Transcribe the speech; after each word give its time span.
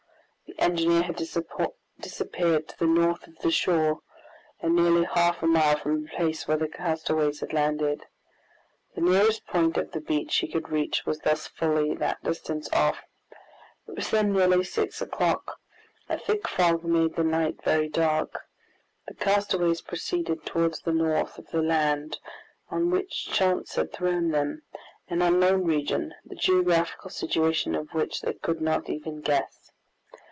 The 0.57 0.65
engineer 0.65 1.03
had 1.03 1.15
disappeared 1.15 2.67
to 2.67 2.77
the 2.77 2.85
north 2.85 3.25
of 3.25 3.39
the 3.39 3.49
shore, 3.49 4.01
and 4.59 4.75
nearly 4.75 5.05
half 5.05 5.41
a 5.41 5.47
mile 5.47 5.77
from 5.77 6.03
the 6.03 6.09
place 6.09 6.45
where 6.45 6.57
the 6.57 6.67
castaways 6.67 7.39
had 7.39 7.53
landed. 7.53 8.03
The 8.93 8.99
nearest 9.01 9.47
point 9.47 9.77
of 9.77 9.91
the 9.93 10.01
beach 10.01 10.35
he 10.35 10.49
could 10.49 10.69
reach 10.69 11.05
was 11.05 11.19
thus 11.19 11.47
fully 11.47 11.95
that 11.95 12.21
distance 12.23 12.69
off. 12.73 13.01
It 13.87 13.95
was 13.95 14.11
then 14.11 14.33
nearly 14.33 14.65
six 14.65 15.01
o'clock. 15.01 15.57
A 16.09 16.19
thick 16.19 16.45
fog 16.49 16.83
made 16.83 17.15
the 17.15 17.23
night 17.23 17.63
very 17.63 17.87
dark. 17.87 18.41
The 19.07 19.13
castaways 19.15 19.79
proceeded 19.81 20.45
toward 20.45 20.73
the 20.83 20.91
north 20.93 21.37
of 21.39 21.49
the 21.49 21.61
land 21.61 22.19
on 22.69 22.91
which 22.91 23.29
chance 23.31 23.75
had 23.75 23.93
thrown 23.93 24.29
them, 24.31 24.63
an 25.07 25.21
unknown 25.21 25.63
region, 25.65 26.13
the 26.25 26.35
geographical 26.35 27.09
situation 27.09 27.73
of 27.73 27.93
which 27.93 28.19
they 28.21 28.33
could 28.33 28.59
not 28.59 28.89
even 28.89 29.21
guess. 29.21 29.71